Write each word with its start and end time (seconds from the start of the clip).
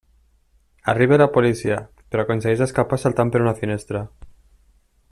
Arriba 0.93 1.19
la 1.23 1.27
policia, 1.35 1.77
però 2.09 2.25
aconsegueix 2.27 2.65
escapar 2.69 3.01
saltant 3.05 3.35
per 3.37 3.45
una 3.47 3.57
finestra. 3.63 4.05